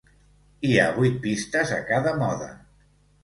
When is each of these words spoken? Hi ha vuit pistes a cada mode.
Hi 0.69 0.71
ha 0.77 0.85
vuit 0.95 1.19
pistes 1.27 1.73
a 1.77 1.79
cada 1.91 2.13
mode. 2.23 2.51